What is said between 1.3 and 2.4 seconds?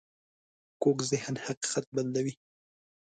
حقیقت بدلوي